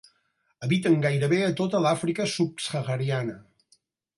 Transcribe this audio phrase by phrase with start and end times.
[0.67, 3.37] Habiten gairebé a tota l'Àfrica subsahariana.